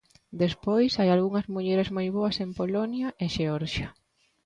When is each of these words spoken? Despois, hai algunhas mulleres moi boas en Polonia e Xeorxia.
Despois, 0.43 0.91
hai 0.99 1.09
algunhas 1.11 1.47
mulleres 1.53 1.89
moi 1.95 2.07
boas 2.17 2.37
en 2.43 2.49
Polonia 2.59 3.07
e 3.23 3.25
Xeorxia. 3.35 3.89